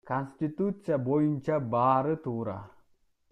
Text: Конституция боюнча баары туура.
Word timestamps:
Конституция 0.09 0.97
боюнча 1.09 1.59
баары 1.75 2.17
туура. 2.25 2.59